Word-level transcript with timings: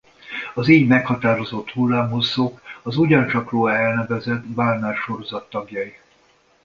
Az 0.53 0.67
így 0.67 0.87
meghatározott 0.87 1.69
hullámhosszok 1.71 2.61
az 2.81 2.97
ugyancsak 2.97 3.51
róla 3.51 3.75
elnevezett 3.75 4.43
Balmer-sorozat 4.45 5.49
tagjai. 5.49 5.97